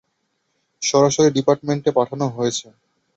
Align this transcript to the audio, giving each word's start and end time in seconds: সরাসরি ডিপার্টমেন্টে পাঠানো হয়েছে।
সরাসরি 0.81 1.29
ডিপার্টমেন্টে 1.31 1.89
পাঠানো 1.97 2.25
হয়েছে। 2.29 2.67